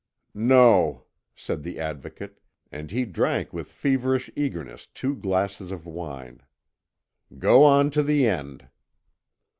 "No," 0.33 1.03
said 1.35 1.61
the 1.61 1.79
Advocate, 1.79 2.39
and 2.71 2.89
he 2.89 3.05
drank 3.05 3.53
with 3.53 3.71
feverish 3.71 4.31
eagerness 4.35 4.87
two 4.87 5.15
glasses 5.15 5.71
of 5.71 5.85
wine; 5.85 6.41
"go 7.37 7.61
on 7.63 7.91
to 7.91 8.01
the 8.01 8.25
end." 8.25 8.67